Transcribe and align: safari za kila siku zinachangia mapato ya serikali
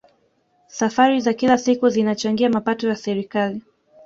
safari 0.67 1.21
za 1.21 1.33
kila 1.33 1.57
siku 1.57 1.89
zinachangia 1.89 2.49
mapato 2.49 2.87
ya 2.87 2.95
serikali 2.95 3.61